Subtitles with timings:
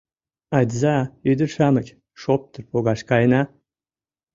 [0.57, 0.95] Айдыза,
[1.29, 1.87] ӱдыр-шамыч,
[2.21, 3.41] шоптыр погаш каена!